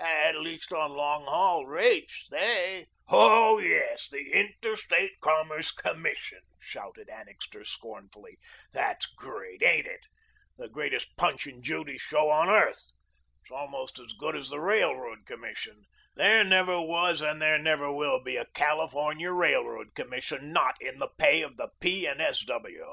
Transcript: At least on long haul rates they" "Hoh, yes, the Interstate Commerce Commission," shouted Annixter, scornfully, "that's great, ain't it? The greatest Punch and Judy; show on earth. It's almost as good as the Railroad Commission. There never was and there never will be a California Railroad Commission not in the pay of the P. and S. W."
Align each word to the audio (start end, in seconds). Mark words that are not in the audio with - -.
At 0.00 0.36
least 0.36 0.72
on 0.72 0.94
long 0.96 1.24
haul 1.24 1.66
rates 1.66 2.28
they" 2.30 2.86
"Hoh, 3.08 3.58
yes, 3.58 4.08
the 4.08 4.30
Interstate 4.32 5.18
Commerce 5.20 5.72
Commission," 5.72 6.38
shouted 6.60 7.08
Annixter, 7.08 7.64
scornfully, 7.64 8.38
"that's 8.72 9.06
great, 9.06 9.60
ain't 9.64 9.88
it? 9.88 10.06
The 10.56 10.68
greatest 10.68 11.16
Punch 11.16 11.48
and 11.48 11.64
Judy; 11.64 11.98
show 11.98 12.30
on 12.30 12.48
earth. 12.48 12.92
It's 13.42 13.50
almost 13.50 13.98
as 13.98 14.12
good 14.12 14.36
as 14.36 14.50
the 14.50 14.60
Railroad 14.60 15.26
Commission. 15.26 15.82
There 16.14 16.44
never 16.44 16.80
was 16.80 17.20
and 17.20 17.42
there 17.42 17.58
never 17.58 17.90
will 17.92 18.22
be 18.22 18.36
a 18.36 18.46
California 18.54 19.32
Railroad 19.32 19.96
Commission 19.96 20.52
not 20.52 20.80
in 20.80 21.00
the 21.00 21.10
pay 21.18 21.42
of 21.42 21.56
the 21.56 21.70
P. 21.80 22.06
and 22.06 22.20
S. 22.22 22.44
W." 22.44 22.86